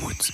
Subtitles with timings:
[0.00, 0.32] Mammouth.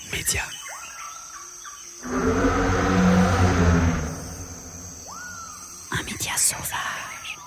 [5.91, 7.39] Un média sauvage.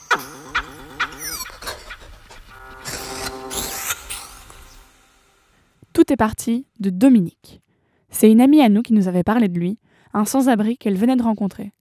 [5.94, 7.62] Tout est parti de Dominique.
[8.10, 9.80] C'est une amie à nous qui nous avait parlé de lui,
[10.14, 11.72] un sans-abri qu'elle venait de rencontrer.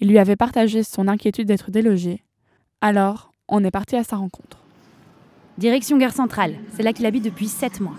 [0.00, 2.22] Il lui avait partagé son inquiétude d'être délogé.
[2.80, 4.58] Alors, on est parti à sa rencontre.
[5.58, 7.96] Direction Gare Centrale, c'est là qu'il habite depuis 7 mois.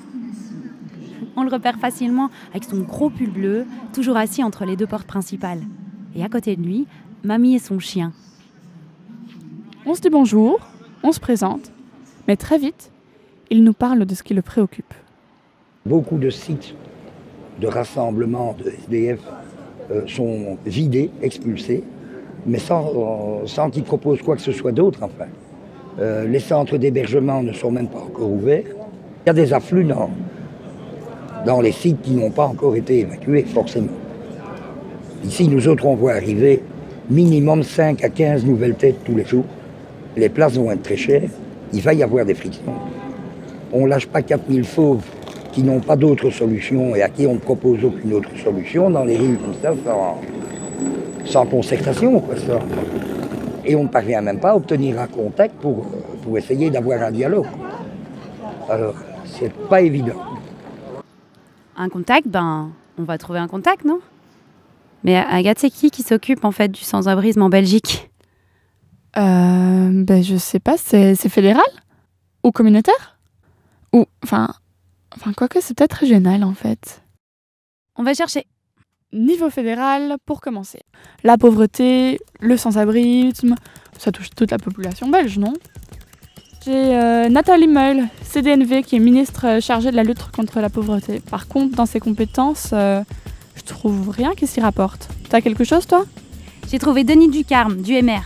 [1.36, 5.08] On le repère facilement avec son gros pull bleu, toujours assis entre les deux portes
[5.08, 5.62] principales.
[6.16, 6.88] Et à côté de lui,
[7.24, 8.12] mamie et son chien.
[9.86, 10.60] On se dit bonjour,
[11.04, 11.72] on se présente,
[12.28, 12.92] mais très vite,
[13.50, 14.94] il nous parle de ce qui le préoccupe.
[15.86, 16.76] Beaucoup de sites
[17.60, 19.20] de rassemblement de SDF
[19.92, 21.84] euh, sont vidés, expulsés,
[22.46, 25.26] mais sans, sans qu'ils proposent quoi que ce soit d'autre, enfin.
[26.00, 28.64] Euh, les centres d'hébergement ne sont même pas encore ouverts.
[29.26, 30.10] Il y a des afflux dans,
[31.46, 33.88] dans les sites qui n'ont pas encore été évacués, forcément.
[35.24, 36.62] Ici, nous autres, on voit arriver
[37.10, 39.46] minimum 5 à 15 nouvelles têtes tous les jours.
[40.16, 41.30] Les places vont être très chères.
[41.74, 42.74] Il va y avoir des frictions.
[43.72, 45.04] On ne lâche pas 4000 fauves
[45.52, 49.04] qui n'ont pas d'autre solution et à qui on ne propose aucune autre solution dans
[49.04, 50.22] les rues comme ça, sans,
[51.26, 52.20] sans concertation.
[52.20, 52.60] Quoi, ça.
[53.66, 55.86] Et on ne parvient même pas à obtenir un contact pour,
[56.24, 57.46] pour essayer d'avoir un dialogue.
[58.70, 58.96] Alors,
[59.26, 60.16] c'est pas évident.
[61.76, 64.00] Un contact, ben, on va trouver un contact, non?
[65.04, 68.12] Mais Agathe, c'est qui qui s'occupe en fait du sans-abrisme en Belgique?
[69.18, 71.66] Euh, ben je sais pas, c'est fédéral?
[72.44, 73.20] Ou communautaire?
[73.94, 74.54] Ou, enfin,
[75.16, 77.02] enfin quoique c'est peut-être régional en fait.
[77.96, 78.46] On va chercher.
[79.14, 80.80] Niveau fédéral, pour commencer.
[81.24, 83.56] La pauvreté, le sans-abrisme,
[83.98, 85.54] ça touche toute la population belge, non?
[86.64, 90.70] J'ai euh, Nathalie Meul, CDNV, qui est ministre euh, chargée de la lutte contre la
[90.70, 91.20] pauvreté.
[91.20, 93.02] Par contre, dans ses compétences, euh,
[93.56, 95.10] je trouve rien qui s'y rapporte.
[95.28, 96.06] T'as quelque chose, toi?
[96.70, 98.22] J'ai trouvé Denis Ducarme, du MR.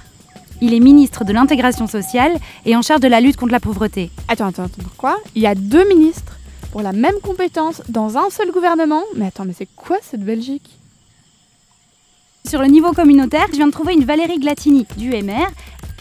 [0.60, 2.36] Il est ministre de l'intégration sociale
[2.66, 4.12] et en charge de la lutte contre la pauvreté.
[4.28, 5.16] Attends, attends, attends, pourquoi?
[5.34, 6.38] Il y a deux ministres
[6.74, 9.04] pour la même compétence dans un seul gouvernement?
[9.16, 10.78] Mais attends, mais c'est quoi cette Belgique?
[12.48, 15.48] Sur le niveau communautaire, je viens de trouver une Valérie Glatini, du MR.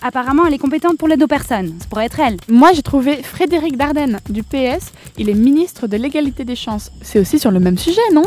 [0.06, 1.75] Apparemment, elle est compétente pour l'aide aux personnes.
[1.81, 2.37] Ça pourrait être elle.
[2.47, 4.92] Moi, j'ai trouvé Frédéric Dardenne, du PS.
[5.16, 6.92] Il est ministre de l'égalité des chances.
[7.00, 8.25] C'est aussi sur le même sujet, non?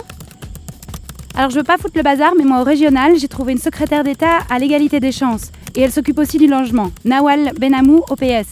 [1.35, 4.03] Alors, je veux pas foutre le bazar, mais moi, au régional, j'ai trouvé une secrétaire
[4.03, 5.51] d'État à l'égalité des chances.
[5.75, 6.89] Et elle s'occupe aussi du logement.
[7.05, 8.47] Nawal Benamou, au PS.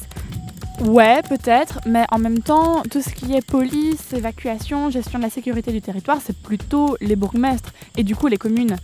[0.83, 5.31] Ouais, peut-être, mais en même temps, tout ce qui est police, évacuation, gestion de la
[5.31, 8.75] sécurité du territoire, c'est plutôt les bourgmestres et du coup les communes.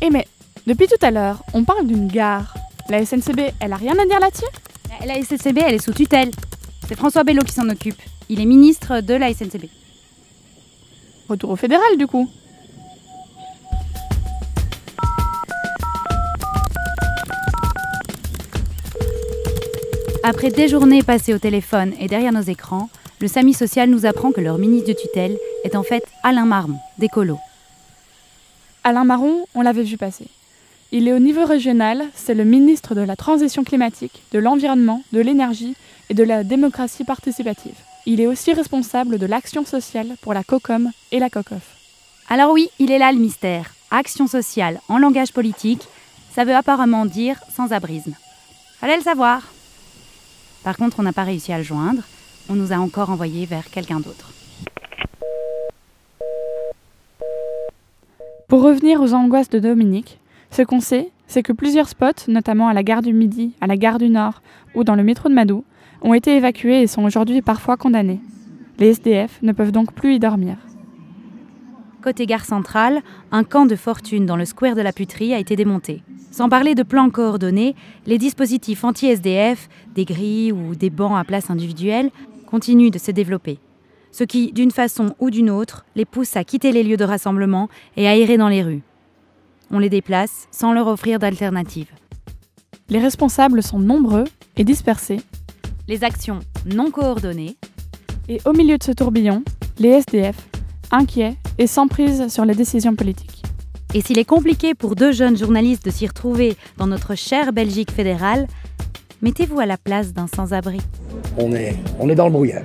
[0.00, 0.28] Et mais,
[0.68, 2.54] depuis tout à l'heure, on parle d'une gare.
[2.90, 4.46] La SNCB, elle a rien à dire là-dessus?
[5.04, 6.30] La SNCB, elle est sous tutelle.
[6.88, 8.00] C'est François Bello qui s'en occupe.
[8.30, 9.66] Il est ministre de la SNCB.
[11.28, 12.30] Retour au fédéral du coup.
[20.24, 22.88] Après des journées passées au téléphone et derrière nos écrans,
[23.20, 26.78] le SAMI social nous apprend que leur ministre de tutelle est en fait Alain Marmon,
[26.96, 27.38] d'écolo.
[28.82, 30.28] Alain Marron, on l'avait vu passer.
[30.90, 35.20] Il est au niveau régional, c'est le ministre de la transition climatique, de l'environnement, de
[35.20, 35.76] l'énergie
[36.08, 37.74] et de la démocratie participative.
[38.06, 41.76] Il est aussi responsable de l'action sociale pour la COCOM et la COCOF.
[42.30, 43.74] Alors oui, il est là le mystère.
[43.90, 45.86] Action sociale en langage politique,
[46.34, 48.14] ça veut apparemment dire sans-abrisme.
[48.80, 49.42] Fallait le savoir.
[50.64, 52.02] Par contre, on n'a pas réussi à le joindre.
[52.48, 54.32] On nous a encore envoyé vers quelqu'un d'autre.
[58.48, 60.17] Pour revenir aux angoisses de Dominique,
[60.50, 63.76] ce qu'on sait, c'est que plusieurs spots, notamment à la gare du Midi, à la
[63.76, 64.42] gare du Nord
[64.74, 65.64] ou dans le métro de Madou,
[66.02, 68.20] ont été évacués et sont aujourd'hui parfois condamnés.
[68.78, 70.56] Les SDF ne peuvent donc plus y dormir.
[72.02, 75.56] Côté gare centrale, un camp de fortune dans le square de la Puterie a été
[75.56, 76.02] démonté.
[76.30, 77.74] Sans parler de plans coordonnés,
[78.06, 82.10] les dispositifs anti-SDF, des grilles ou des bancs à place individuelle,
[82.46, 83.58] continuent de se développer.
[84.12, 87.68] Ce qui, d'une façon ou d'une autre, les pousse à quitter les lieux de rassemblement
[87.96, 88.82] et à errer dans les rues.
[89.70, 91.88] On les déplace sans leur offrir d'alternative.
[92.88, 94.24] Les responsables sont nombreux
[94.56, 95.20] et dispersés,
[95.88, 97.56] Les actions non coordonnées,
[98.28, 99.42] et au milieu de ce tourbillon,
[99.78, 100.36] les SDF,
[100.90, 103.42] inquiets et sans prise sur les décisions politiques.
[103.94, 107.90] Et s'il est compliqué pour deux jeunes journalistes de s'y retrouver dans notre chère Belgique
[107.90, 108.46] fédérale,
[109.22, 110.78] mettez-vous à la place d'un sans-abri.
[111.38, 112.64] On est, on est dans le brouillard.